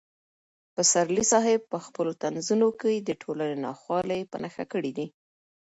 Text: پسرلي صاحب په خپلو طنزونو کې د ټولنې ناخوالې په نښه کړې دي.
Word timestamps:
پسرلي 0.75 1.23
صاحب 1.31 1.59
په 1.71 1.77
خپلو 1.85 2.11
طنزونو 2.23 2.69
کې 2.79 2.93
د 2.97 3.09
ټولنې 3.21 3.55
ناخوالې 3.65 4.19
په 4.31 4.37
نښه 4.43 4.65
کړې 4.71 4.91
دي. 4.97 5.07